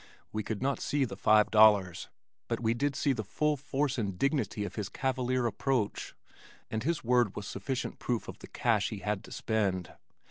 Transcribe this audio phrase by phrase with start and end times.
[0.33, 2.09] We could not see the five dollars
[2.47, 6.15] but we did get the full force and dignity of his cavalier approach,
[6.71, 9.93] and his word was sufficient proof of the cash he had to spend.